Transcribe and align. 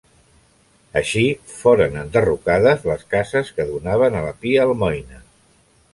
Així, 1.01 1.25
foren 1.57 1.99
enderrocades 2.03 2.89
les 2.93 3.05
cases 3.15 3.55
que 3.59 3.67
donaven 3.73 4.19
a 4.19 4.25
la 4.29 4.37
Pia 4.43 4.65
Almoina. 4.67 5.25